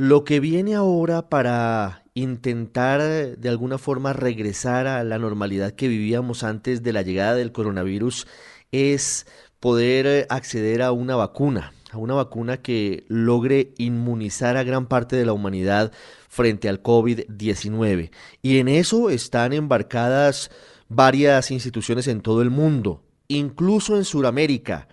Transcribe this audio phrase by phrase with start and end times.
[0.00, 3.00] Lo que viene ahora para intentar
[3.36, 8.28] de alguna forma regresar a la normalidad que vivíamos antes de la llegada del coronavirus
[8.70, 9.26] es
[9.58, 15.26] poder acceder a una vacuna, a una vacuna que logre inmunizar a gran parte de
[15.26, 15.90] la humanidad
[16.28, 18.12] frente al COVID-19.
[18.40, 20.52] Y en eso están embarcadas
[20.88, 24.86] varias instituciones en todo el mundo, incluso en Sudamérica,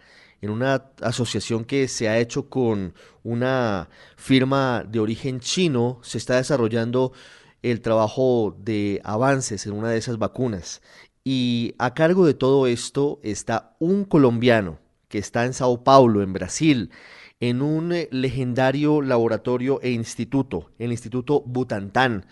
[0.46, 6.36] en una asociación que se ha hecho con una firma de origen chino, se está
[6.36, 7.14] desarrollando
[7.64, 10.84] el trabajo de avances en una de esas vacunas.
[11.24, 16.34] Y a cargo de todo esto está un colombiano que está en Sao Paulo, en
[16.34, 16.92] Brasil,
[17.40, 22.28] en un eh, legendario laboratorio e instituto, el Instituto Butantán.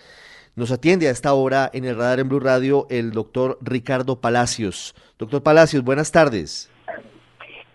[0.56, 4.94] Nos atiende a esta hora en el radar en Blue Radio el doctor Ricardo Palacios.
[5.18, 6.70] Doctor Palacios, buenas tardes.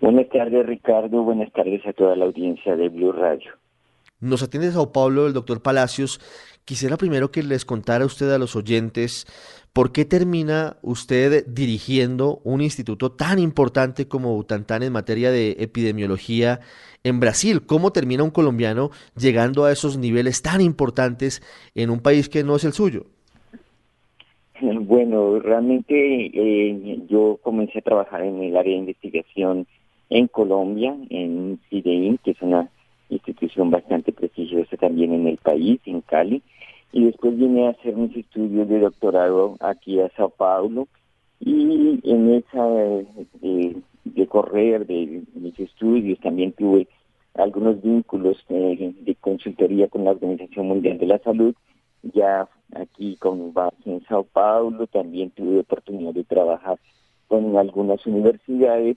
[0.00, 1.22] Buenas tardes, Ricardo.
[1.22, 3.52] Buenas tardes a toda la audiencia de Blue Radio.
[4.20, 6.20] Nos atiende Sao Paulo el doctor Palacios.
[6.64, 9.26] Quisiera primero que les contara usted a los oyentes
[9.72, 16.60] por qué termina usted dirigiendo un instituto tan importante como Butantán en materia de epidemiología
[17.04, 17.62] en Brasil.
[17.64, 21.42] ¿Cómo termina un colombiano llegando a esos niveles tan importantes
[21.74, 23.06] en un país que no es el suyo?
[24.60, 29.66] Bueno, realmente eh, yo comencé a trabajar en el área de investigación
[30.10, 32.68] en Colombia, en CIDEIN, que es una
[33.08, 36.42] institución bastante prestigiosa también en el país, en Cali,
[36.92, 40.88] y después vine a hacer mis estudios de doctorado aquí a Sao Paulo,
[41.40, 42.66] y en esa
[43.42, 46.88] eh, de correr de mis estudios también tuve
[47.34, 51.54] algunos vínculos eh, de consultoría con la Organización Mundial de la Salud,
[52.02, 56.78] ya aquí con base en Sao Paulo, también tuve oportunidad de trabajar
[57.28, 58.96] con algunas universidades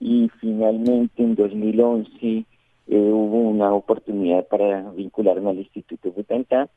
[0.00, 2.44] y finalmente en 2011 eh,
[2.88, 6.68] hubo una oportunidad para vincularme al Instituto Butantan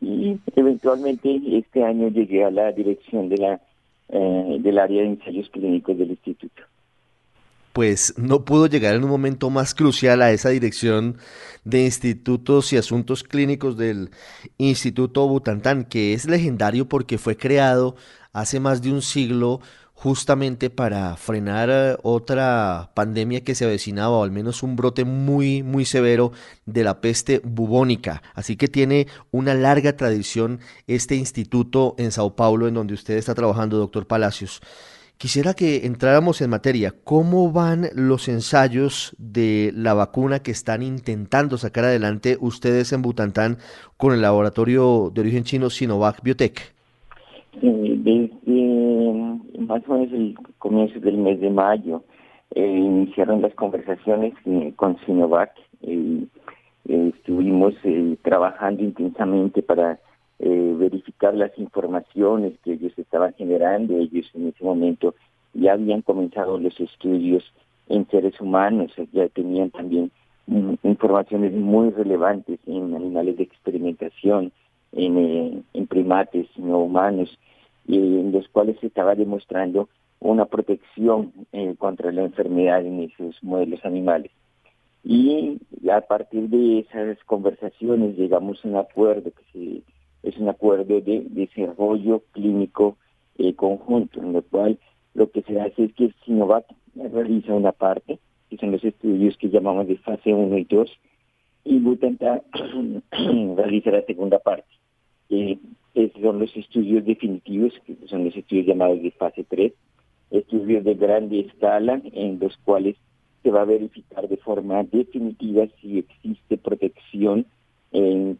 [0.00, 3.60] y eventualmente este año llegué a la dirección de la
[4.10, 6.62] eh, del área de ensayos clínicos del instituto.
[7.74, 11.18] Pues no pudo llegar en un momento más crucial a esa dirección
[11.64, 14.08] de institutos y asuntos clínicos del
[14.56, 17.96] Instituto Butantán, que es legendario porque fue creado
[18.32, 19.60] hace más de un siglo
[20.00, 25.64] justamente para frenar eh, otra pandemia que se avecinaba, o al menos un brote muy,
[25.64, 26.30] muy severo
[26.66, 28.22] de la peste bubónica.
[28.34, 33.34] Así que tiene una larga tradición este instituto en Sao Paulo, en donde usted está
[33.34, 34.60] trabajando, doctor Palacios.
[35.16, 36.94] Quisiera que entráramos en materia.
[37.02, 43.58] ¿Cómo van los ensayos de la vacuna que están intentando sacar adelante ustedes en Butantán
[43.96, 46.78] con el laboratorio de origen chino Sinovac Biotech?
[47.60, 48.30] desde
[49.58, 52.02] más o menos el comienzo del mes de mayo
[52.54, 55.52] eh, iniciaron las conversaciones eh, con Sinovac.
[55.82, 56.24] Eh,
[56.86, 57.74] estuvimos
[58.22, 59.98] trabajando intensamente para
[60.38, 63.98] verificar las informaciones que ellos estaban generando.
[63.98, 65.14] Ellos en ese momento
[65.52, 67.44] ya habían comenzado los estudios
[67.88, 70.10] en seres humanos, ya tenían también
[70.46, 74.52] mm, informaciones muy relevantes en animales de experimentación,
[74.92, 77.36] en, en primates no humanos,
[77.96, 79.88] en los cuales se estaba demostrando
[80.20, 84.32] una protección eh, contra la enfermedad en esos modelos animales.
[85.04, 85.58] Y
[85.90, 89.82] a partir de esas conversaciones llegamos a un acuerdo que se
[90.22, 92.96] es un acuerdo de desarrollo clínico
[93.38, 94.78] eh, conjunto, en lo cual
[95.14, 98.18] lo que se hace es que Sinovac realiza una parte,
[98.50, 100.90] que son los estudios que llamamos de fase 1 y 2,
[101.64, 102.42] y Butantan
[103.56, 104.68] realiza la segunda parte.
[105.30, 105.58] Eh,
[106.04, 109.72] esos son los estudios definitivos, que son los estudios llamados de fase 3,
[110.30, 112.96] estudios de grande escala en los cuales
[113.42, 117.46] se va a verificar de forma definitiva si existe protección
[117.92, 118.38] en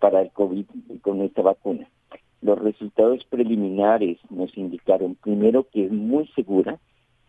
[0.00, 0.64] para el COVID
[1.02, 1.88] con esta vacuna.
[2.40, 6.78] Los resultados preliminares nos indicaron primero que es muy segura,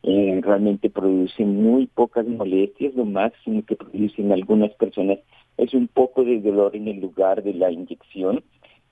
[0.03, 5.19] eh, realmente produce muy pocas molestias, lo máximo que produce en algunas personas
[5.57, 8.41] es un poco de dolor en el lugar de la inyección.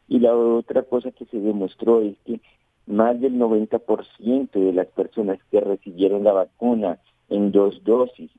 [0.07, 2.39] Y la otra cosa que se demostró es que
[2.85, 6.99] más del 90% de las personas que recibieron la vacuna
[7.29, 8.31] en dos dosis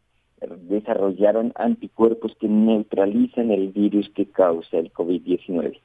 [0.69, 5.79] desarrollaron anticuerpos que neutralizan el virus que causa el COVID-19.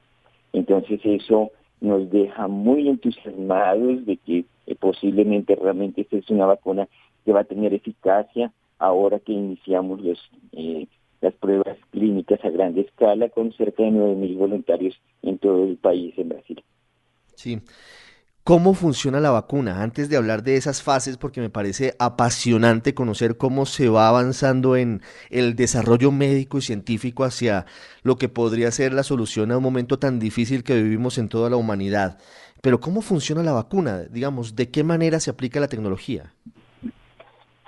[0.52, 1.50] Entonces eso
[1.80, 6.88] nos deja muy entusiasmados de que eh, posiblemente realmente esta es una vacuna
[7.24, 10.18] que va a tener eficacia ahora que iniciamos los,
[10.52, 10.86] eh,
[11.24, 16.14] las pruebas clínicas a gran escala con cerca de 9.000 voluntarios en todo el país,
[16.18, 16.62] en Brasil.
[17.34, 17.60] Sí.
[18.44, 19.82] ¿Cómo funciona la vacuna?
[19.82, 24.76] Antes de hablar de esas fases, porque me parece apasionante conocer cómo se va avanzando
[24.76, 25.00] en
[25.30, 27.64] el desarrollo médico y científico hacia
[28.02, 31.48] lo que podría ser la solución a un momento tan difícil que vivimos en toda
[31.48, 32.18] la humanidad.
[32.60, 34.02] Pero ¿cómo funciona la vacuna?
[34.10, 36.34] Digamos, ¿de qué manera se aplica la tecnología?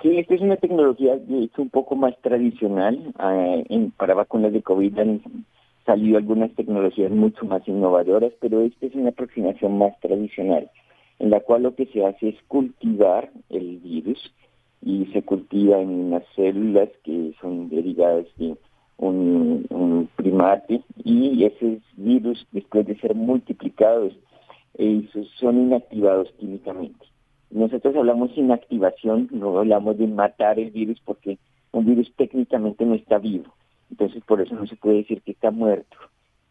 [0.01, 1.19] Sí, esta es una tecnología
[1.57, 3.13] un poco más tradicional.
[3.19, 4.93] Eh, para vacunas de COVID
[5.87, 10.69] salido algunas tecnologías mucho más innovadoras, pero esta es una aproximación más tradicional,
[11.17, 14.33] en la cual lo que se hace es cultivar el virus
[14.83, 18.55] y se cultiva en unas células que son derivadas de
[18.97, 24.13] un, primate y esos virus después de ser multiplicados
[25.39, 27.05] son inactivados químicamente.
[27.49, 31.37] Nosotros hablamos de inactivación, no hablamos de matar el virus porque
[31.71, 33.53] un virus técnicamente no está vivo
[33.89, 35.97] entonces por eso no se puede decir que está muerto.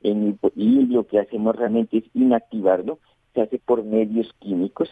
[0.03, 2.99] y lo que hacemos realmente es inactivarlo,
[3.35, 4.89] se hace por medios químicos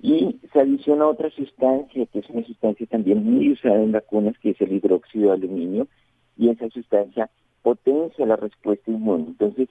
[0.00, 4.50] y se adiciona otra sustancia, que es una sustancia también muy usada en vacunas, que
[4.50, 5.88] es el hidróxido de aluminio,
[6.36, 7.30] y esa sustancia
[7.62, 9.28] potencia la respuesta inmune.
[9.28, 9.68] Entonces,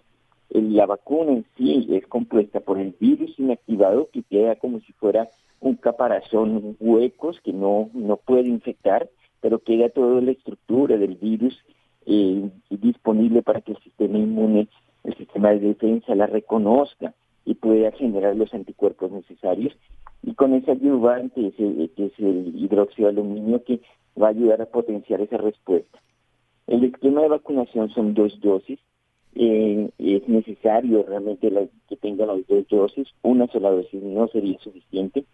[0.62, 5.30] la vacuna en sí es compuesta por el virus inactivado que queda como si fuera
[5.60, 9.10] un caparazón huecos que no, no puede infectar,
[9.42, 11.58] pero queda toda la estructura del virus
[12.06, 14.68] eh, disponible para que el sistema inmune,
[15.04, 17.14] el sistema de defensa la reconozca
[17.46, 19.74] y pueda generar los anticuerpos necesarios.
[20.22, 23.82] Y con ese ayudante, que es el hidróxido de aluminio, que
[24.22, 26.00] va a ayudar a potenciar esa respuesta.
[26.68, 28.80] El esquema de vacunación son dos dosis.
[29.36, 31.52] Es necesario realmente
[31.90, 33.08] que tengan las dos dosis.
[33.22, 35.26] Una sola dosis no sería suficiente.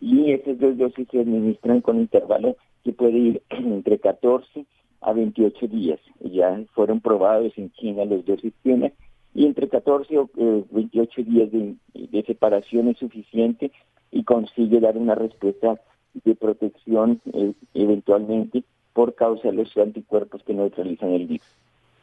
[0.00, 4.66] Y esas dos dosis se administran con intervalo que puede ir entre 14
[5.00, 6.00] a 28 días.
[6.20, 8.92] Ya fueron probados en China los dos sistemas
[9.34, 10.30] y entre 14 o
[10.70, 13.70] 28 eh, días de, separación es suficiente
[14.10, 15.78] y consigue dar una respuesta
[16.24, 18.64] de protección eh, eventualmente
[18.94, 21.46] por causa de los anticuerpos que neutralizan el virus.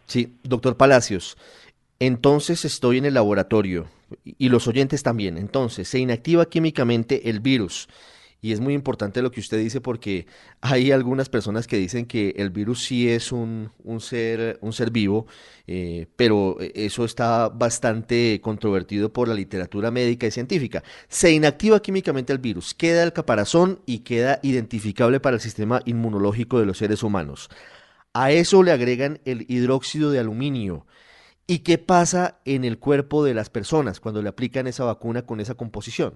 [0.06, 1.38] Sí, doctor Palacios,
[2.00, 3.88] entonces estoy en el laboratorio
[4.24, 5.38] y los oyentes también.
[5.38, 7.88] Entonces, se inactiva químicamente el virus
[8.44, 10.28] y es muy importante lo que usted dice porque
[10.60, 13.72] hay algunas personas que dicen que el virus sí es un,
[14.02, 15.28] ser, un ser vivo,
[15.66, 20.84] eh, pero eso está bastante controvertido por la literatura médica y científica.
[21.08, 26.60] Se inactiva químicamente el virus, queda el caparazón y queda identificable para el sistema inmunológico
[26.60, 27.50] de los seres humanos.
[28.16, 30.86] A eso le agregan el hidróxido de aluminio.
[31.48, 35.40] ¿Y qué pasa en el cuerpo de las personas cuando le aplican esa vacuna con
[35.40, 36.14] esa composición?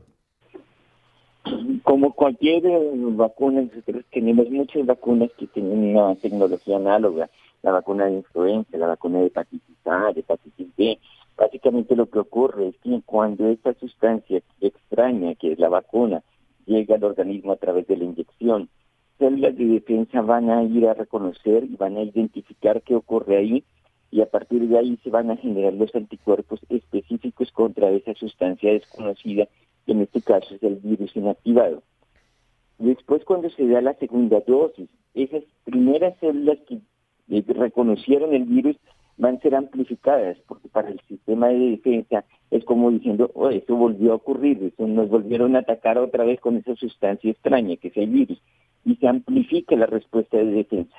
[1.82, 7.32] Como cualquier eh, vacuna, nosotros tenemos muchas vacunas que tienen una tecnología análoga,
[7.64, 11.00] la vacuna de influenza, la vacuna de hepatitis A, de hepatitis B.
[11.36, 16.22] Básicamente lo que ocurre es que cuando esta sustancia extraña, que es la vacuna,
[16.68, 18.70] llega al organismo a través de la inyección,
[19.18, 23.64] células de defensa van a ir a reconocer y van a identificar qué ocurre ahí
[24.10, 28.72] y a partir de ahí se van a generar los anticuerpos específicos contra esa sustancia
[28.72, 29.48] desconocida
[29.88, 31.82] en este caso es el virus inactivado.
[32.78, 36.80] Después, cuando se da la segunda dosis, esas primeras células que
[37.54, 38.78] reconocieron el virus
[39.18, 43.76] van a ser amplificadas, porque para el sistema de defensa es como diciendo, oh, eso
[43.76, 47.88] volvió a ocurrir, eso nos volvieron a atacar otra vez con esa sustancia extraña que
[47.88, 48.40] es el virus,
[48.88, 50.96] y se amplifica la respuesta de defensa.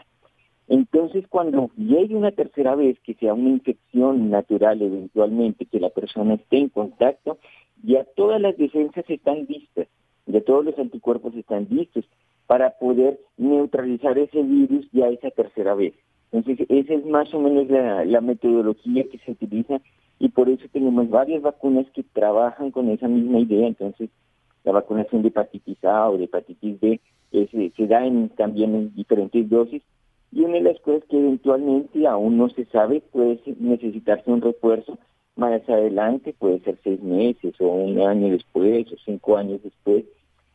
[0.69, 6.35] Entonces, cuando llegue una tercera vez, que sea una infección natural eventualmente, que la persona
[6.35, 7.39] esté en contacto,
[7.83, 9.89] ya todas las defensas están listas,
[10.27, 12.05] ya todos los anticuerpos están listos
[12.47, 15.95] para poder neutralizar ese virus ya esa tercera vez.
[16.31, 19.81] Entonces, esa es más o menos la, metodología que se utiliza
[20.19, 23.67] y por eso tenemos varias vacunas que trabajan con esa misma idea.
[23.67, 24.11] Entonces,
[24.65, 29.49] la vacunación de hepatitis A o de hepatitis B se da en, también en diferentes
[29.49, 29.83] dosis
[30.33, 34.99] y una de las cosas que eventualmente aún no se sabe puede necesitarse un refuerzo
[35.37, 40.05] más adelante, puede ser seis meses o un año después o cinco años después.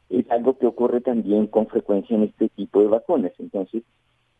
[0.09, 3.31] Es algo que ocurre también con frecuencia en este tipo de vacunas.
[3.39, 3.83] Entonces,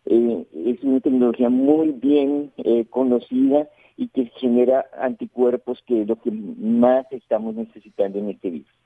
[0.05, 6.17] eh, es una tecnología muy bien eh, conocida y que genera anticuerpos, que es lo
[6.17, 8.82] que más estamos necesitando en este virus.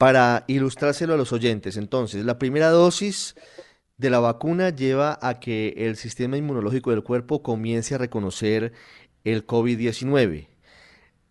[0.00, 3.34] Para ilustrárselo a los oyentes, entonces, la primera dosis
[3.98, 8.72] de la vacuna lleva a que el sistema inmunológico del cuerpo comience a reconocer
[9.24, 10.46] el COVID-19.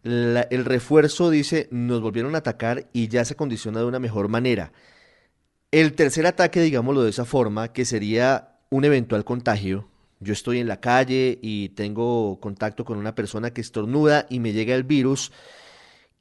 [0.04, 4.72] el refuerzo dice, nos volvieron a atacar y ya se condiciona de una mejor manera.
[5.72, 9.90] El tercer ataque, digámoslo de esa forma, que sería un eventual contagio.
[10.20, 14.54] Yo estoy en la calle y tengo contacto con una persona que estornuda y me
[14.54, 15.32] llega el virus.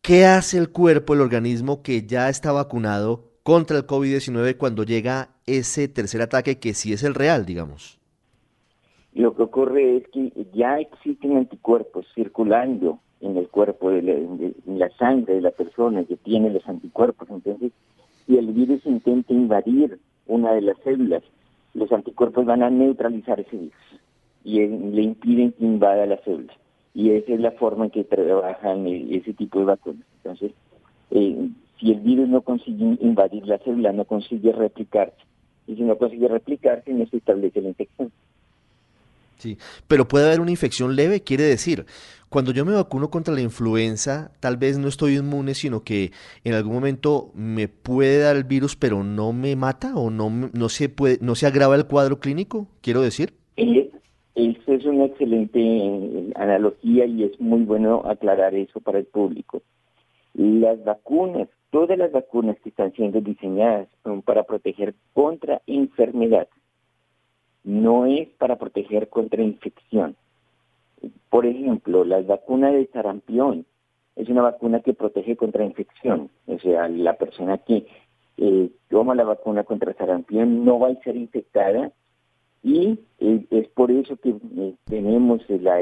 [0.03, 5.31] ¿Qué hace el cuerpo, el organismo que ya está vacunado contra el COVID-19 cuando llega
[5.47, 7.99] ese tercer ataque que sí es el real, digamos?
[9.15, 14.79] Lo que ocurre es que ya existen anticuerpos circulando en el cuerpo, de la, en
[14.79, 17.29] la sangre de la persona que tiene los anticuerpos.
[17.31, 17.73] Entonces,
[18.27, 21.23] si el virus intenta invadir una de las células,
[21.75, 23.75] los anticuerpos van a neutralizar ese virus
[24.45, 26.53] y le impiden que invada la célula.
[26.95, 30.07] Y esa es la forma en que trabajan ese tipo de vacunas.
[30.23, 30.53] Entonces,
[31.11, 35.23] eh, si el virus no consigue invadir la célula, no consigue replicarse.
[35.67, 38.11] Y si no consigue replicarse, no se establece la infección.
[39.37, 41.87] Sí, pero puede haber una infección leve, quiere decir,
[42.29, 46.11] cuando yo me vacuno contra la influenza, tal vez no estoy inmune, sino que
[46.43, 50.69] en algún momento me puede dar el virus, pero no me mata o no, no,
[50.69, 53.33] se, puede, no se agrava el cuadro clínico, quiero decir.
[53.57, 53.91] Eh,
[54.39, 59.63] eso es una excelente eh, analogía y es muy bueno aclarar eso para el público.
[60.35, 66.49] Las vacunas, todas las vacunas que están siendo diseñadas son para proteger contra enfermedad
[67.69, 70.17] no es para proteger contra infección.
[71.29, 73.67] Por ejemplo, la vacuna de sarampión
[74.17, 76.31] es una vacuna que protege contra infección.
[76.47, 77.87] O sea, la persona que
[78.39, 81.93] eh, toma la vacuna contra sarampión no va a ser infectada
[82.63, 85.81] y eh, es por eso que eh, tenemos la,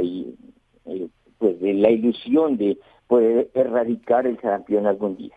[1.38, 5.34] pues, la ilusión de poder erradicar el sarampión algún día.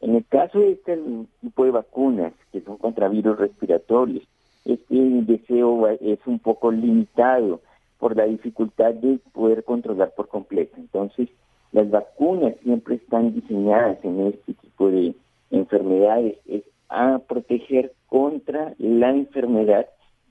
[0.00, 0.98] En el caso de este
[1.40, 4.24] tipo de vacunas, que son contra virus respiratorios,
[4.64, 7.60] este deseo es un poco limitado
[7.98, 10.76] por la dificultad de poder controlar por completo.
[10.76, 11.28] Entonces,
[11.72, 15.14] las vacunas siempre están diseñadas en este tipo de
[15.50, 19.86] enfermedades, es a proteger contra la enfermedad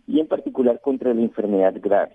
[0.08, 2.14] y en particular contra la enfermedad grave.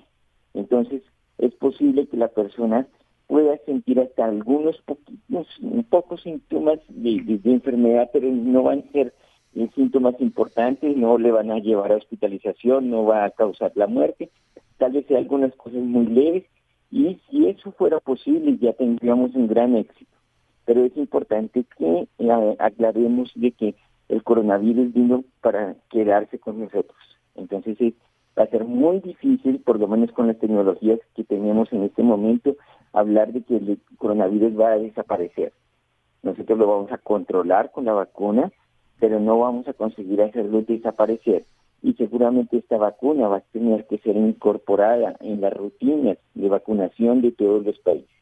[0.55, 1.03] Entonces,
[1.39, 2.87] es posible que la persona
[3.27, 5.47] pueda sentir hasta algunos poquitos,
[5.89, 9.15] pocos síntomas de enfermedad, pero no van a ser
[9.75, 14.31] síntomas importantes, no le van a llevar a hospitalización, no va a causar la muerte,
[14.79, 16.45] tal vez sea algunas cosas muy leves,
[16.91, 20.11] y si eso fuera posible ya tendríamos un gran éxito.
[20.65, 23.75] Pero es importante que eh, aclaremos de que
[24.09, 26.97] el coronavirus vino para quedarse con nosotros.
[27.35, 27.95] Entonces
[28.39, 32.03] va a ser muy difícil, por lo menos con las tecnologías que tenemos en este
[32.03, 32.57] momento,
[32.93, 35.53] hablar de que el coronavirus va a desaparecer.
[36.23, 38.53] Nosotros lo vamos a controlar con la vacuna,
[39.01, 41.45] pero no vamos a conseguir hacerlo desaparecer.
[41.83, 47.21] Y seguramente esta vacuna va a tener que ser incorporada en las rutinas de vacunación
[47.23, 48.22] de todos los países.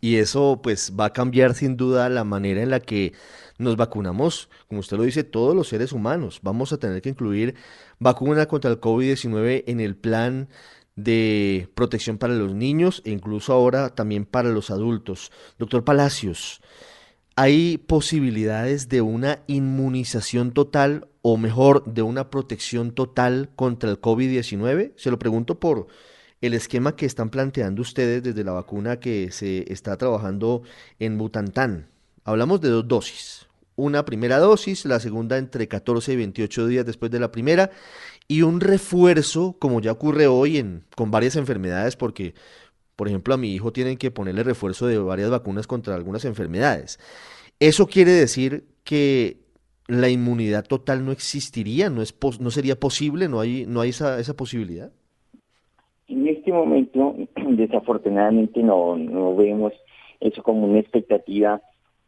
[0.00, 3.12] Y eso pues va a cambiar sin duda la manera en la que
[3.58, 6.40] nos vacunamos, como usted lo dice, todos los seres humanos.
[6.42, 7.56] Vamos a tener que incluir
[7.98, 10.48] vacuna contra el COVID-19 en el plan
[10.94, 15.32] de protección para los niños e incluso ahora también para los adultos.
[15.58, 16.60] Doctor Palacios,
[17.40, 24.94] ¿Hay posibilidades de una inmunización total o mejor, de una protección total contra el COVID-19?
[24.96, 25.86] Se lo pregunto por
[26.40, 30.62] el esquema que están planteando ustedes desde la vacuna que se está trabajando
[30.98, 31.88] en Butantán.
[32.24, 33.46] Hablamos de dos dosis.
[33.76, 37.70] Una primera dosis, la segunda entre 14 y 28 días después de la primera,
[38.26, 42.34] y un refuerzo, como ya ocurre hoy en, con varias enfermedades, porque
[42.98, 46.98] por ejemplo, a mi hijo tienen que ponerle refuerzo de varias vacunas contra algunas enfermedades.
[47.60, 49.38] Eso quiere decir que
[49.86, 54.18] la inmunidad total no existiría, no, es no sería posible, no hay, no hay esa,
[54.18, 54.90] esa posibilidad.
[56.08, 58.96] En este momento, desafortunadamente, no,
[59.36, 59.72] vemos
[60.20, 61.60] eso como una expectativa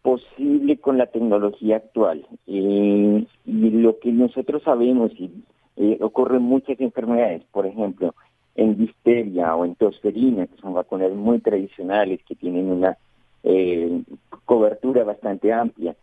[0.03, 2.27] posible con la tecnología actual.
[2.47, 5.31] Eh, y lo que nosotros sabemos, y
[5.77, 8.15] eh, ocurren muchas enfermedades, por ejemplo,
[8.55, 12.97] en difteria o en tosferina, que son vacunas muy tradicionales que tienen una
[13.43, 14.03] eh,
[14.47, 15.95] cobertura bastante amplia.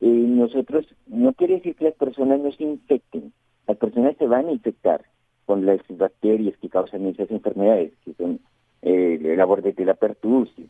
[0.00, 3.32] Eh, nosotros, no quiere decir que las personas no se infecten,
[3.66, 5.02] las personas se van a infectar
[5.46, 8.40] con las bacterias que causan esas enfermedades, que son
[8.82, 10.66] eh, la bordetella pertussis,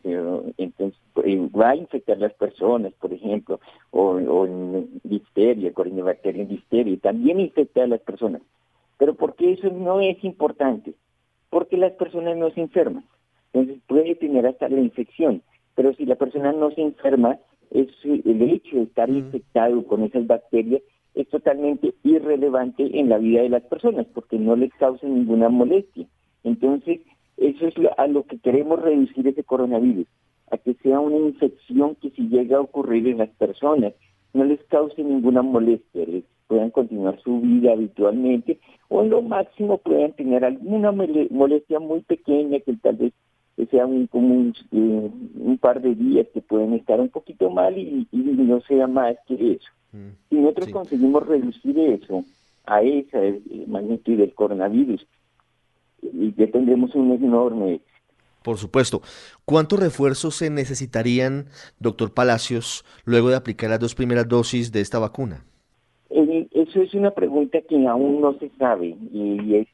[0.57, 3.59] entonces va a infectar las personas, por ejemplo,
[3.91, 8.41] o, o en difteria, corinibacteria en difteria, y también infecta a las personas.
[8.97, 10.93] Pero ¿por qué eso no es importante?
[11.49, 13.05] porque las personas no se enferman.
[13.53, 15.41] Entonces puede tener hasta la infección,
[15.75, 17.37] pero si la persona no se enferma,
[17.71, 19.17] es el hecho de estar mm.
[19.17, 20.81] infectado con esas bacterias
[21.17, 26.05] es totalmente irrelevante en la vida de las personas porque no les causa ninguna molestia.
[26.43, 27.01] Entonces,
[27.37, 30.07] eso es a lo que queremos reducir ese coronavirus,
[30.51, 33.93] a que sea una infección que si llega a ocurrir en las personas
[34.33, 39.79] no les cause ninguna molestia, les puedan continuar su vida habitualmente o en lo máximo
[39.79, 43.13] puedan tener alguna molestia muy pequeña que tal vez
[43.65, 48.07] sea un, como eh, un, par de días que pueden estar un poquito mal y,
[48.11, 49.67] no sea más que eso.
[49.91, 52.23] Mm, si nosotros conseguimos reducir eso
[52.65, 55.05] a esa eh, magnitud del coronavirus,
[56.01, 57.81] y ya tendremos un enorme
[58.43, 59.01] por supuesto.
[59.43, 61.47] ¿Cuántos refuerzos se necesitarían,
[61.79, 65.43] doctor Palacios, luego de aplicar las dos primeras dosis de esta vacuna?
[66.09, 69.67] Eso es una pregunta que aún no se sabe y,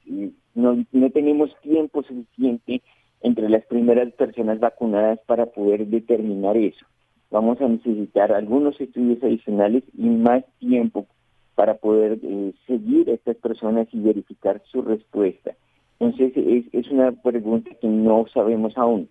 [0.55, 2.81] no, no, tenemos tiempo suficiente
[3.23, 6.85] entre las primeras personas vacunadas para poder determinar eso.
[7.31, 11.07] Vamos a necesitar algunos estudios adicionales y más tiempo
[11.55, 15.55] para poder eh, seguir a estas personas y verificar su respuesta.
[15.99, 19.09] Entonces es, es una pregunta que no sabemos aún.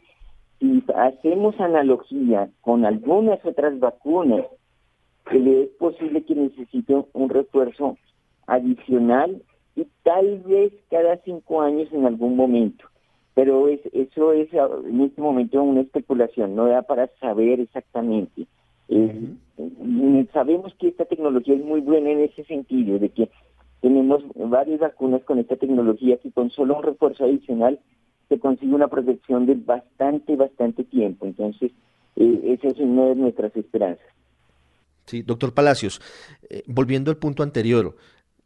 [0.61, 4.45] Si hacemos analogía con algunas otras vacunas,
[5.33, 7.97] es posible que necesite un refuerzo
[8.47, 9.43] adicional
[9.75, 12.85] y tal vez cada cinco años en algún momento.
[13.35, 18.47] Pero es, eso es en este momento una especulación, no da para saber exactamente.
[18.89, 19.35] Eh,
[20.33, 23.31] sabemos que esta tecnología es muy buena en ese sentido, de que
[23.81, 27.81] tenemos varias vacunas con esta tecnología que con solo un refuerzo adicional
[28.29, 31.27] se consigue una protección de bastante, bastante tiempo.
[31.27, 31.73] Entonces,
[32.17, 34.07] eh, esa es una de nuestras esperanzas.
[35.07, 36.01] Sí, doctor Palacios,
[36.49, 37.97] eh, volviendo al punto anterior,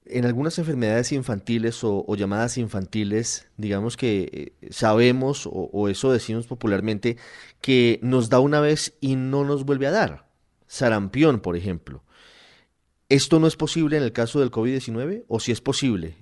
[0.09, 6.47] en algunas enfermedades infantiles o, llamadas infantiles, digamos que eh, sabemos, o, o, eso decimos
[6.47, 7.17] popularmente,
[7.61, 10.27] que nos da una vez y no nos vuelve a dar.
[10.67, 12.03] Sarampión, por ejemplo.
[13.09, 16.15] ¿Esto no es posible en el caso del COVID-19 o si es posible?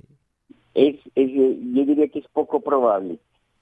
[0.75, 3.19] Es, yo diría que es poco probable.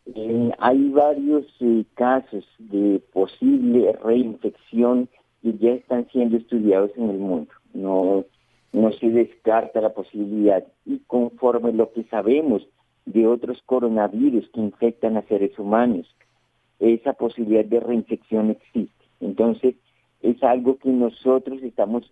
[0.07, 5.09] Eh, hay varios eh, casos de posible reinfección
[5.43, 7.53] que ya están siendo estudiados en el mundo.
[7.75, 8.25] No,
[8.73, 12.67] no se descarta la posibilidad y conforme lo que sabemos
[13.05, 16.07] de otros coronavirus que infectan a seres humanos,
[16.79, 19.05] esa posibilidad de reinfección existe.
[19.21, 19.75] Entonces,
[20.23, 22.11] es algo que nosotros estamos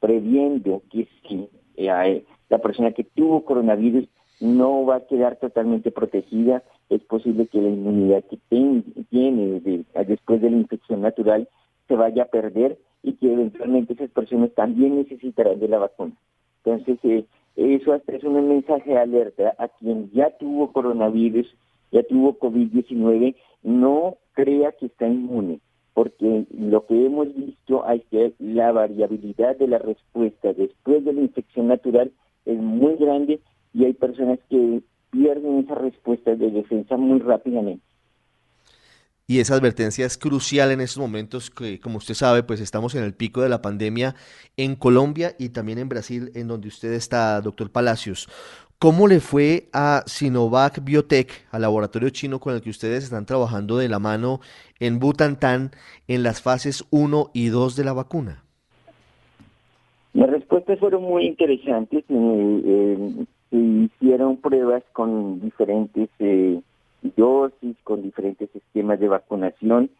[0.00, 4.08] previendo que si eh, la persona que tuvo coronavirus
[4.40, 9.60] no va a quedar totalmente protegida, es posible que la inmunidad que tiene
[10.06, 11.48] después de la infección natural
[11.88, 16.12] se vaya a perder y que eventualmente esas personas también necesitarán de la vacuna.
[16.64, 21.46] Entonces, eh, eso es un mensaje de alerta a quien ya tuvo coronavirus,
[21.92, 25.60] ya tuvo COVID-19, no crea que está inmune
[25.96, 31.22] porque lo que hemos visto es que la variabilidad de la respuesta después de la
[31.22, 32.12] infección natural
[32.44, 33.40] es muy grande
[33.72, 37.82] y hay personas que pierden esa respuesta de defensa muy rápidamente.
[39.28, 43.02] Y esa advertencia es crucial en estos momentos que, como usted sabe, pues estamos en
[43.02, 44.14] el pico de la pandemia
[44.56, 48.28] en Colombia y también en Brasil, en donde usted está, doctor Palacios.
[48.78, 53.78] ¿Cómo le fue a Sinovac Biotech, al laboratorio chino con el que ustedes están trabajando
[53.78, 54.38] de la mano
[54.78, 55.72] en Butantan
[56.06, 58.44] en las fases 1 y 2 de la vacuna?
[60.12, 62.04] Las respuestas fueron muy interesantes.
[62.08, 66.60] Eh, eh, se hicieron pruebas con diferentes eh,
[67.02, 69.90] dosis, con diferentes esquemas de vacunación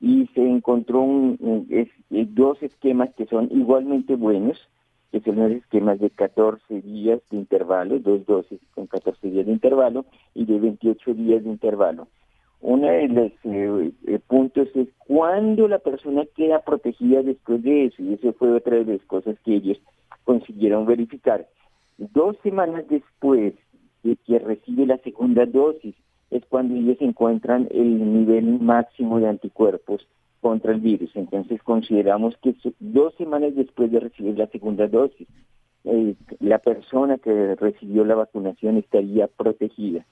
[0.00, 1.06] y se encontró
[2.10, 4.58] dos esquemas que son igualmente buenos
[5.12, 9.52] que son los esquemas de 14 días de intervalo, dos dosis con 14 días de
[9.52, 12.08] intervalo y de 28 días de intervalo.
[12.60, 18.02] Uno de los eh, eh, puntos es cuándo la persona queda protegida después de eso,
[18.02, 19.78] y eso fue otra de las cosas que ellos
[20.24, 21.46] consiguieron verificar.
[21.98, 23.54] Dos semanas después
[24.02, 25.94] de que recibe la segunda dosis
[26.30, 30.06] es cuando ellos encuentran el nivel máximo de anticuerpos
[30.40, 31.10] contra el virus.
[31.14, 35.28] Entonces consideramos que dos semanas después de recibir la segunda dosis,
[35.84, 40.04] eh, la persona que recibió la vacunación estaría protegida.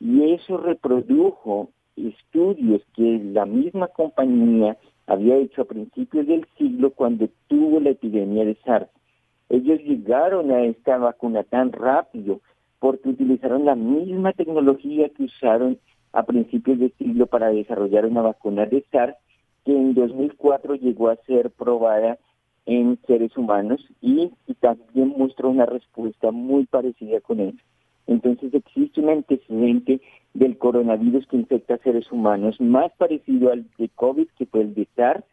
[0.00, 4.76] Y eso reprodujo estudios que la misma compañía
[5.06, 8.88] había hecho a principios del siglo cuando tuvo la epidemia de SARS.
[9.48, 12.40] Ellos llegaron a esta vacuna tan rápido
[12.80, 15.78] porque utilizaron la misma tecnología que usaron
[16.12, 19.16] a principios del siglo para desarrollar una vacuna de SARS
[19.64, 22.18] que en 2004 llegó a ser probada
[22.66, 27.58] en seres humanos y, también mostró una respuesta muy parecida con eso.
[28.06, 30.00] Entonces existe un antecedente
[30.34, 34.74] del coronavirus que infecta a seres humanos más parecido al de COVID, que fue el
[34.74, 35.24] de SARS,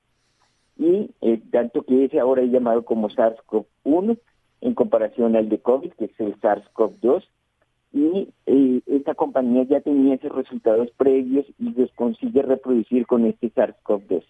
[0.78, 4.18] y eh, tanto que ese ahora es llamado como SARS-CoV-1,
[4.62, 7.24] en comparación al de COVID, que es el SARS-CoV-2,
[7.96, 13.50] y eh, esta compañía ya tenía esos resultados previos y los consigue reproducir con este
[13.54, 14.22] SARS-CoV-2.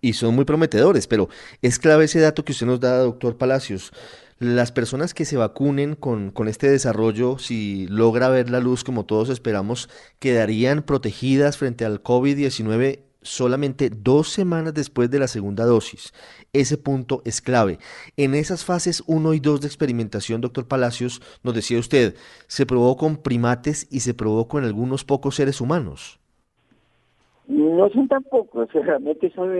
[0.00, 1.28] Y son muy prometedores, pero
[1.60, 3.92] es clave ese dato que usted nos da, doctor Palacios.
[4.38, 9.06] Las personas que se vacunen con, con este desarrollo, si logra ver la luz como
[9.06, 9.88] todos esperamos,
[10.20, 16.12] quedarían protegidas frente al COVID-19 solamente dos semanas después de la segunda dosis.
[16.52, 17.78] Ese punto es clave.
[18.16, 22.14] En esas fases 1 y 2 de experimentación, doctor Palacios, nos decía usted,
[22.46, 26.20] se probó con primates y se probó con algunos pocos seres humanos.
[27.46, 29.52] No son tan pocos, realmente son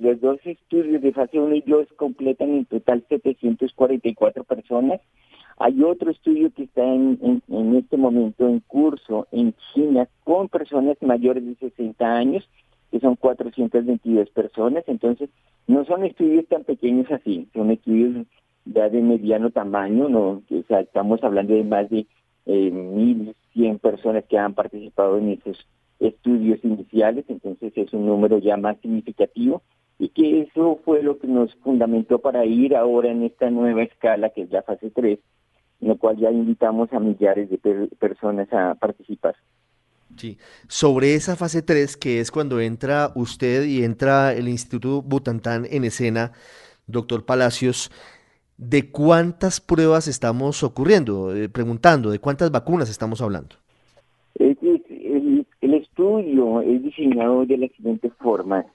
[0.00, 5.00] los dos estudios de fase 1 y 2 completan en total 744 personas.
[5.58, 10.96] Hay otro estudio que está en, en este momento en curso en China con personas
[11.02, 12.48] mayores de 60 años
[12.90, 15.30] que son 422 personas, entonces
[15.66, 18.26] no son estudios tan pequeños así, son estudios
[18.64, 22.06] ya de mediano tamaño, no, o sea, estamos hablando de más de
[22.46, 25.66] eh, 1.100 personas que han participado en esos
[26.00, 29.62] estudios iniciales, entonces es un número ya más significativo
[29.98, 34.30] y que eso fue lo que nos fundamentó para ir ahora en esta nueva escala
[34.30, 35.18] que es la fase 3,
[35.80, 37.58] en la cual ya invitamos a millares de
[37.98, 39.36] personas a participar.
[40.20, 40.36] Sí.
[40.68, 45.84] Sobre esa fase 3, que es cuando entra usted y entra el Instituto Butantán en
[45.84, 46.32] escena,
[46.86, 47.90] doctor Palacios,
[48.58, 51.34] ¿de cuántas pruebas estamos ocurriendo?
[51.34, 53.56] Eh, preguntando, ¿de cuántas vacunas estamos hablando?
[54.34, 54.58] El,
[55.62, 58.66] el, estudio es diseñado de la siguiente forma.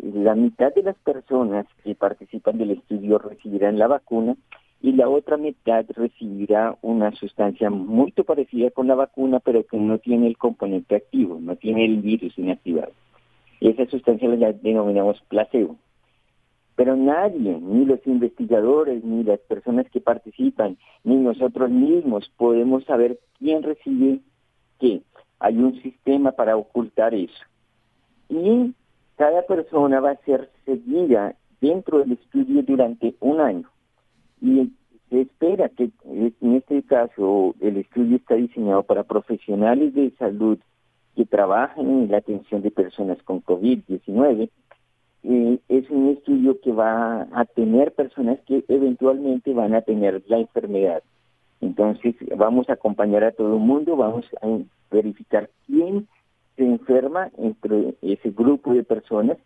[0.00, 4.36] La mitad de las personas que participan del estudio recibirán la vacuna
[4.84, 9.96] y la otra mitad recibirá una sustancia muy parecida con la vacuna, pero que no
[9.96, 12.92] tiene el componente activo, no tiene el virus inactivado.
[13.62, 15.76] Esa sustancia la denominamos placebo.
[16.76, 23.18] Pero nadie, ni los investigadores, ni las personas que participan, ni nosotros mismos podemos saber
[23.38, 24.20] quién recibe
[24.80, 25.00] qué.
[25.38, 27.42] Hay un sistema para ocultar eso.
[28.28, 28.74] Y
[29.16, 33.70] cada persona va a ser seguida dentro del estudio durante un año
[34.44, 34.70] y
[35.08, 40.58] se espera que en este caso el estudio está diseñado para profesionales de salud
[41.16, 44.50] que trabajan en la atención de personas con COVID-19.
[45.22, 50.38] Eh, es un estudio que va a tener personas que eventualmente van a tener la
[50.38, 51.02] enfermedad.
[51.62, 54.58] Entonces vamos a acompañar a todo el mundo, vamos a
[54.90, 56.06] verificar quién
[56.56, 59.38] se enferma entre ese grupo de personas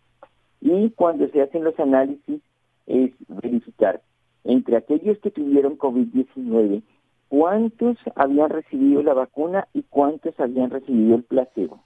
[0.59, 2.41] y cuando se hacen los análisis
[2.85, 4.01] es verificar
[4.43, 6.81] entre aquellos que tuvieron COVID-19,
[7.27, 11.83] cuántos habían recibido la vacuna y cuántos habían recibido el placebo.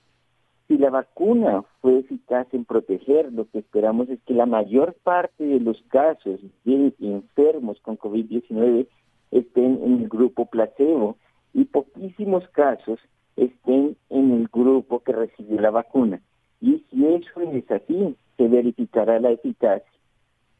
[0.67, 5.43] Si la vacuna fue eficaz en proteger, lo que esperamos es que la mayor parte
[5.43, 8.87] de los casos de enfermos con COVID-19
[9.31, 11.17] estén en el grupo placebo
[11.53, 12.99] y poquísimos casos
[13.35, 16.21] estén en el grupo que recibió la vacuna.
[16.61, 19.85] Y si eso es así, se verificará la eficacia.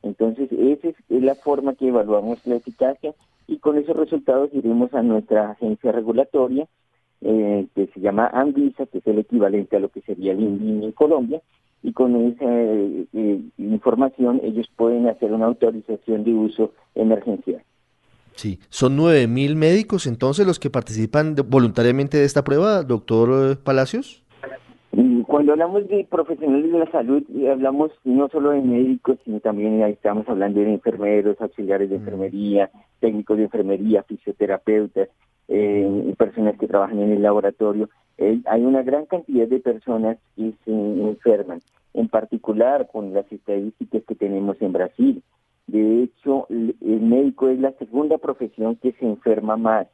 [0.03, 3.13] Entonces, esa es, la forma que evaluamos la eficacia
[3.47, 6.67] y con esos resultados iremos a nuestra agencia regulatoria,
[7.21, 10.85] eh, que se llama Anvisa, que es el equivalente a lo que sería el INVIMI
[10.85, 11.41] en Colombia,
[11.81, 17.61] y con esa eh, eh, información ellos pueden hacer una autorización de uso emergencial.
[18.35, 24.22] Sí, son 9.000 médicos entonces los que participan voluntariamente de esta prueba, doctor Palacios.
[25.25, 29.93] Cuando hablamos de profesionales de la salud, hablamos no solo de médicos, sino también ahí
[29.93, 31.99] estamos hablando de enfermeros, auxiliares de mm.
[31.99, 35.09] enfermería, técnicos de enfermería, fisioterapeutas,
[35.47, 37.89] eh, personas que trabajan en el laboratorio.
[38.19, 41.59] Eh, hay una gran cantidad de personas que se enferman,
[41.95, 45.23] en particular con las estadísticas que tenemos en Brasil.
[45.65, 49.87] De hecho, el médico es la segunda profesión que se enferma más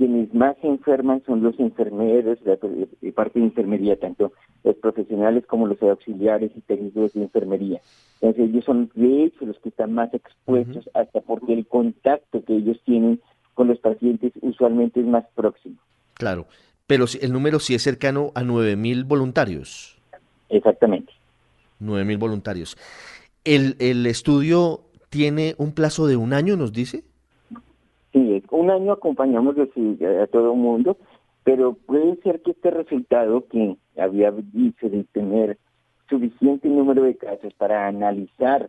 [0.00, 2.56] quienes más se enferman son los enfermeros, la,
[3.12, 4.32] parte de enfermería, tanto
[4.64, 7.82] los profesionales como los auxiliares y técnicos de enfermería.
[8.22, 12.56] Entonces ellos son de hecho los que están más expuestos hasta porque el contacto que
[12.56, 13.20] ellos tienen
[13.52, 15.76] con los pacientes usualmente es más próximo.
[16.14, 16.46] Claro,
[16.86, 19.98] pero el número sí es cercano a 9.000 voluntarios.
[20.48, 21.12] Exactamente.
[21.82, 22.78] 9.000 voluntarios.
[23.44, 27.04] ¿El, ¿El estudio tiene un plazo de un año, nos dice?
[28.12, 30.96] Sí, un año acompañamos a todo el mundo,
[31.44, 35.58] pero puede ser que este resultado que había dicho de tener
[36.08, 38.68] suficiente número de casos para analizar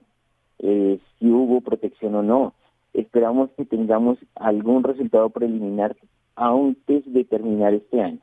[0.59, 2.53] eh, si hubo protección o no,
[2.93, 5.95] esperamos que tengamos algún resultado preliminar
[6.35, 8.19] antes de terminar este año.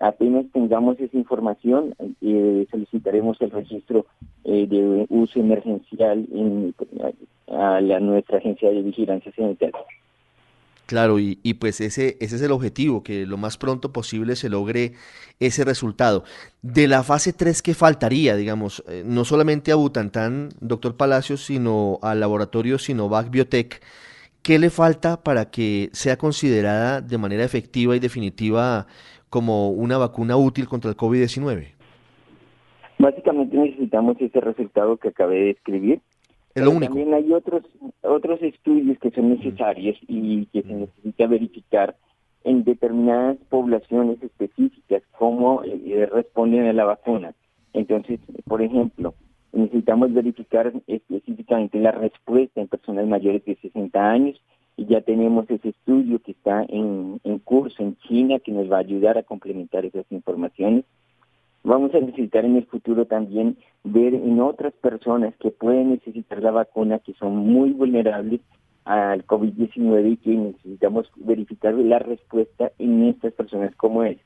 [0.00, 4.06] Apenas tengamos esa información, eh, solicitaremos el registro
[4.44, 6.74] eh, de uso emergencial en,
[7.48, 9.80] a nuestra agencia de vigilancia sanitaria.
[10.88, 14.48] Claro, y, y, pues ese, ese es el objetivo, que lo más pronto posible se
[14.48, 14.92] logre
[15.38, 16.24] ese resultado.
[16.62, 21.98] De la fase 3, ¿qué faltaría, digamos, eh, no solamente a Butantán, doctor Palacios, sino
[22.00, 23.82] al laboratorio Sinovac Biotech?
[24.42, 28.86] ¿Qué le falta para que sea considerada de manera efectiva y definitiva
[29.28, 31.66] como una vacuna útil contra el COVID-19?
[32.98, 36.00] Básicamente necesitamos ese resultado que acabé de escribir,
[36.64, 37.62] también hay otros,
[38.02, 41.96] otros estudios que son necesarios y que se necesita verificar
[42.44, 47.34] en determinadas poblaciones específicas cómo eh, responden a la vacuna.
[47.72, 49.14] Entonces, por ejemplo,
[49.52, 54.40] necesitamos verificar específicamente la respuesta en personas mayores de 60 años
[54.76, 58.76] y ya tenemos ese estudio que está en, en curso en China que nos va
[58.76, 60.84] a ayudar a complementar esas informaciones.
[61.68, 66.50] Vamos a necesitar en el futuro también ver en otras personas que pueden necesitar la
[66.50, 68.40] vacuna, que son muy vulnerables
[68.86, 74.16] al COVID-19 y que necesitamos verificar la respuesta en estas personas como es.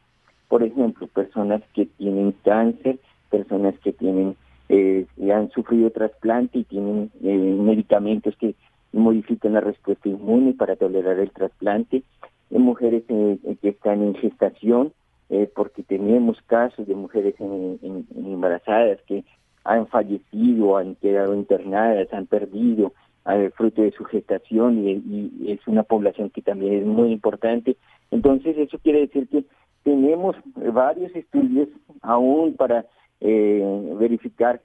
[0.46, 4.37] Por ejemplo, personas que tienen cáncer, personas que tienen
[4.68, 8.55] eh, han sufrido trasplante y tienen eh, medicamentos que
[8.92, 12.05] modifican la respuesta inmune para tolerar el trasplante,
[12.50, 14.92] mujeres eh, que están en gestación,
[15.32, 19.24] eh, porque tenemos casos de mujeres embarazadas que
[19.64, 22.92] han fallecido, han quedado internadas, han perdido
[23.24, 27.78] al fruto de su gestación y, es una población que también es muy importante.
[28.10, 29.46] Entonces eso quiere decir que
[29.84, 31.70] tenemos varios estudios
[32.02, 32.84] aún para
[33.22, 34.60] eh, verificar,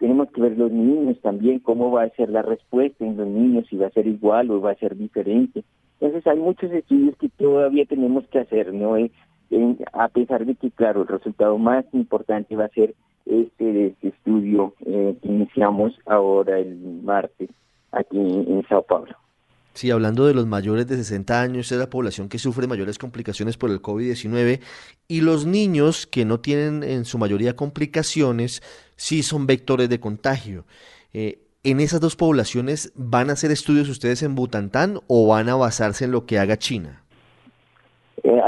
[0.00, 3.68] tenemos que ver los niños también, cómo va a ser la respuesta en los niños,
[3.70, 5.62] si va a ser igual o va a ser diferente.
[6.00, 8.96] Entonces hay muchos estudios que todavía tenemos que hacer, ¿no?
[9.92, 12.94] A pesar de que, claro, el resultado más importante va a ser
[13.26, 17.50] este, este estudio eh, que iniciamos ahora el martes
[17.92, 19.14] aquí en Sao Paulo.
[19.72, 23.56] Sí, hablando de los mayores de 60 años, es la población que sufre mayores complicaciones
[23.56, 24.60] por el COVID-19
[25.06, 28.62] y los niños que no tienen en su mayoría complicaciones,
[28.96, 30.64] sí son vectores de contagio.
[31.12, 35.56] Eh, ¿En esas dos poblaciones van a hacer estudios ustedes en Butantán o van a
[35.56, 36.99] basarse en lo que haga China?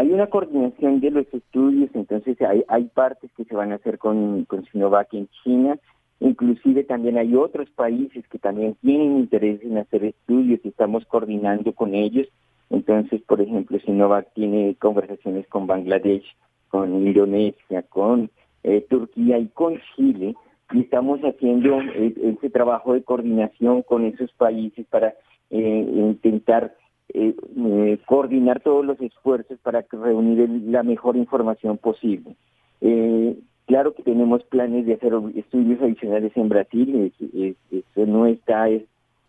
[0.02, 3.76] Eh, hay una coordinación de los estudios, entonces hay, hay partes que se van a
[3.76, 5.78] hacer con, con Sinovac en China,
[6.20, 11.72] inclusive también hay otros países que también tienen interés en hacer estudios y estamos coordinando
[11.72, 12.28] con ellos.
[12.70, 16.24] Entonces, por ejemplo, Sinovac tiene conversaciones con Bangladesh,
[16.68, 18.30] con Indonesia, con
[18.62, 20.34] eh, Turquía y con Chile,
[20.72, 25.14] y estamos haciendo eh, ese trabajo de coordinación con esos países para
[25.50, 26.74] intentar
[27.14, 32.36] eh, eh, coordinar todos los esfuerzos para reunir la mejor información posible.
[32.80, 37.12] Eh, claro que tenemos planes de hacer estudios adicionales en Brasil,
[37.70, 38.68] eso no está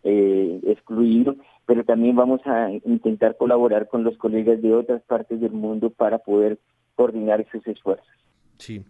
[0.01, 5.89] excluido, pero también vamos a intentar colaborar con los colegas de otras partes del mundo
[5.89, 6.59] para poder
[6.95, 8.07] coordinar esos esfuerzos.
[8.59, 8.81] Sí.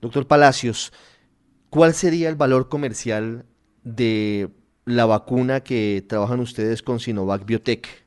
[0.00, 0.92] Doctor Palacios,
[1.68, 3.44] ¿cuál sería el valor comercial
[3.82, 4.50] de
[4.84, 8.03] la vacuna que trabajan ustedes con Sinovac Biotech?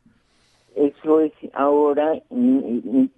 [1.08, 3.10] Eso es ahora un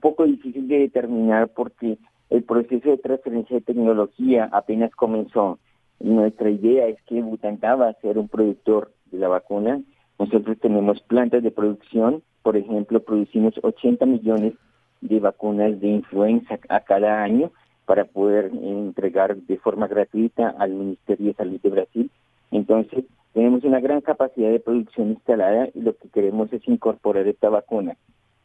[0.00, 1.98] poco difícil de determinar porque
[2.30, 5.60] el proceso de transferencia de tecnología apenas comenzó.
[6.00, 9.80] Nuestra idea es que Butantan va a ser un productor de la vacuna.
[10.18, 14.54] Nosotros tenemos plantas de producción, por ejemplo, producimos 80 millones
[15.00, 17.52] de vacunas de influenza a cada año
[17.84, 22.10] para poder entregar de forma gratuita al Ministerio de Salud de Brasil.
[22.50, 23.04] Entonces,
[23.36, 27.94] tenemos una gran capacidad de producción instalada y lo que queremos es incorporar esta vacuna.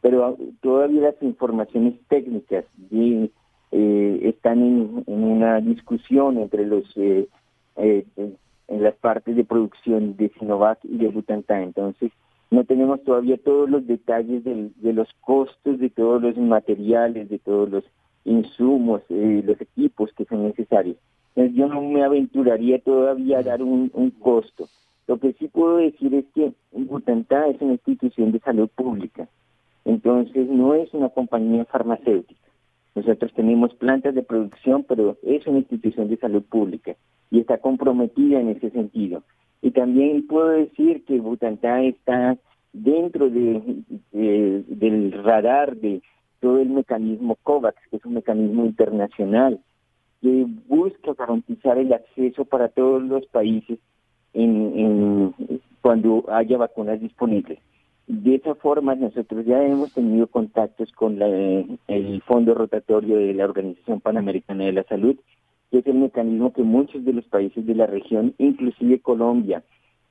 [0.02, 7.26] Pero todavía las informaciones técnicas eh, están en, una discusión entre los eh,
[7.76, 11.62] eh, en las partes de producción de Sinovac y de Butantan.
[11.62, 12.12] Entonces,
[12.50, 17.70] no tenemos todavía todos los detalles de los costos de todos los materiales, de todos
[17.70, 17.84] los
[18.26, 20.98] insumos, los equipos que son necesarios.
[21.34, 23.88] Entonces, yo no me aventuraría todavía a dar un
[24.20, 24.68] costo.
[25.06, 29.28] Lo que sí puedo decir es que Butantá es una institución de salud pública,
[29.84, 32.40] entonces no es una compañía farmacéutica.
[32.94, 36.94] Nosotros tenemos plantas de producción, pero es una institución de salud pública
[37.30, 39.22] y está comprometida en ese sentido.
[39.60, 42.36] Y también puedo decir que Butantá está
[42.72, 46.02] dentro de, del radar de
[46.40, 49.60] todo el mecanismo COVAX, que es un mecanismo internacional
[50.22, 53.78] que busca garantizar el acceso para todos los países
[55.82, 57.58] cuando haya vacunas disponibles.
[58.06, 64.00] De esa forma, nosotros ya hemos tenido contactos con el Fondo Rotatorio de la Organización
[64.00, 65.16] Panamericana de la Salud,
[65.70, 69.64] que es el mecanismo que muchos de los países de la región, inclusive Colombia,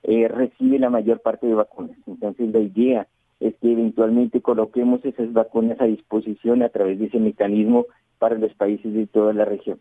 [0.03, 1.97] eh, recibe la mayor parte de vacunas.
[2.05, 3.07] Entonces la idea
[3.39, 7.85] es que eventualmente coloquemos esas vacunas a disposición a través de ese mecanismo
[8.21, 9.79] para los países de toda la región.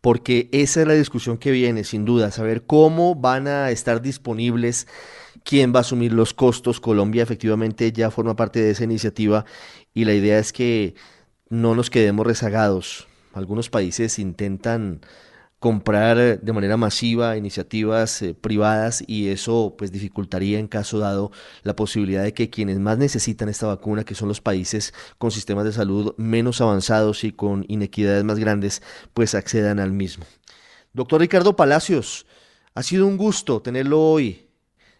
[0.00, 4.86] Porque esa es la discusión que viene, sin duda, saber cómo van a estar disponibles,
[5.42, 6.78] quién va a asumir los costos.
[6.78, 9.44] Colombia efectivamente ya forma parte de esa iniciativa
[9.92, 10.94] y la idea es que
[11.48, 13.08] no nos quedemos rezagados.
[13.34, 15.00] Algunos países intentan
[15.60, 21.30] comprar eh, de manera masiva iniciativas eh, privadas y eso pues dificultaría en caso dado
[21.62, 25.64] la posibilidad de que quienes más necesitan esta vacuna, que son los países con sistemas
[25.64, 28.82] de salud menos avanzados y con inequidades más grandes,
[29.14, 30.24] pues accedan al mismo.
[30.94, 32.26] Doctor Ricardo Palacios,
[32.74, 34.48] ha sido un gusto tenerlo hoy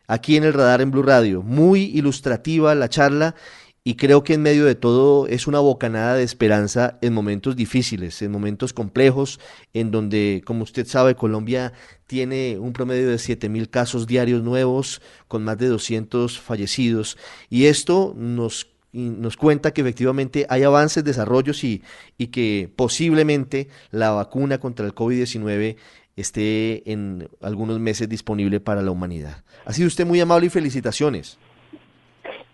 [0.06, 1.42] aquí en el radar en Blue Radio.
[1.42, 3.34] Muy ilustrativa la charla
[3.82, 8.20] y creo que en medio de todo es una bocanada de esperanza en momentos difíciles,
[8.20, 9.40] en momentos complejos,
[9.72, 11.72] en donde, como usted sabe, Colombia
[12.06, 17.16] tiene un promedio de 7.000 casos diarios nuevos, con más de 200 fallecidos.
[17.48, 21.82] Y esto nos, nos cuenta que efectivamente hay avances, desarrollos y,
[22.18, 25.76] y que posiblemente la vacuna contra el COVID-19
[26.16, 29.42] esté en algunos meses disponible para la humanidad.
[29.64, 31.38] Ha sido usted muy amable y felicitaciones.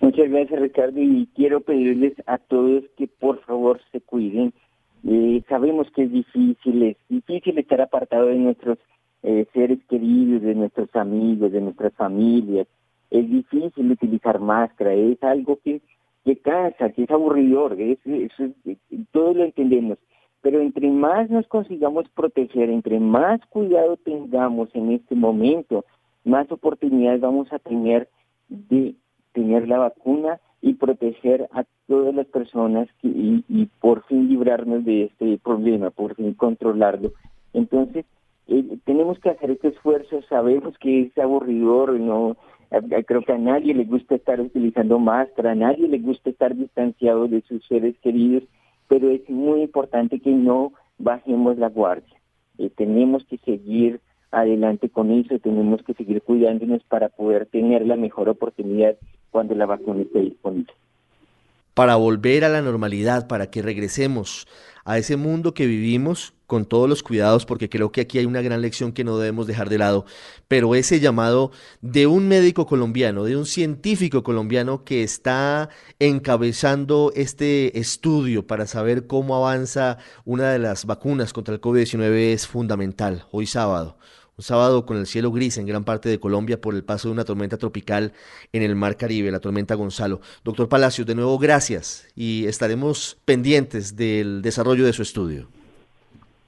[0.01, 4.53] Muchas gracias Ricardo y quiero pedirles a todos que por favor se cuiden.
[5.09, 8.79] Eh, sabemos que es difícil, es difícil estar apartado de nuestros
[9.23, 12.67] eh, seres queridos, de nuestros amigos, de nuestras familias.
[13.11, 15.81] Es difícil utilizar máscara, es algo que,
[16.25, 17.99] que cansa, que es aburridor, es,
[19.13, 19.99] todos lo entendemos.
[20.43, 25.85] Pero entre más nos consigamos proteger, entre más cuidado tengamos en este momento,
[26.25, 28.09] más oportunidades vamos a tener
[28.49, 28.95] de
[29.37, 35.39] tener la vacuna y proteger a todas las personas y, por fin librarnos de este
[35.39, 37.13] problema, por fin controlarlo.
[37.53, 38.07] Entonces,
[38.49, 42.37] eh, tenemos que hacer este esfuerzo, sabemos que es aburridor, no
[43.07, 47.29] creo que a nadie le gusta estar utilizando máscara, a nadie le gusta estar distanciado
[47.29, 48.43] de sus seres queridos,
[48.89, 52.17] pero es muy importante que no bajemos la guardia.
[52.59, 54.01] Eh, tenemos que seguir
[54.37, 58.95] adelante con eso, tenemos que seguir cuidándonos para poder tener la mejor oportunidad
[59.31, 60.73] cuando la vacuna esté disponible.
[61.73, 64.47] Para volver a la normalidad, para que regresemos
[64.85, 68.43] a ese mundo que vivimos con todos los cuidados, porque creo que aquí hay una
[68.43, 70.05] gran lección que no debemos dejar de lado,
[70.49, 77.79] pero ese llamado de un médico colombiano, de un científico colombiano que está encabezando este
[77.79, 83.47] estudio para saber cómo avanza una de las vacunas contra el COVID-19 es fundamental, hoy
[83.47, 83.97] sábado.
[84.39, 87.13] Un sábado con el cielo gris en gran parte de Colombia por el paso de
[87.13, 88.13] una tormenta tropical
[88.53, 90.21] en el Mar Caribe, la tormenta Gonzalo.
[90.45, 95.49] Doctor Palacios, de nuevo gracias y estaremos pendientes del desarrollo de su estudio.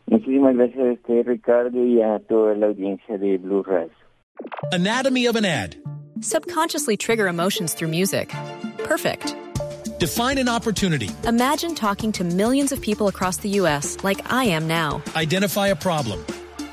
[0.04, 3.90] Muchísimas gracias a usted, Ricardo, y a toda la audiencia de Blue Radio.
[4.70, 5.76] Anatomy of an ad.
[6.20, 8.34] Subconsciously trigger emotions through music.
[8.84, 9.34] Perfect.
[9.98, 11.08] Define an opportunity.
[11.26, 13.96] Imagine talking to millions of people across the U.S.
[14.04, 15.02] like I am now.
[15.16, 16.22] Identify a problem.